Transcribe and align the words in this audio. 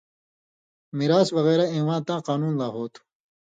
مِراث 0.97 1.29
وغېرہ 1.37 1.65
اِواں 1.73 1.99
تاں 2.07 2.21
قانُون 2.27 2.53
لا 2.59 2.67
ہو 2.73 2.83
تُھو، 2.93 3.01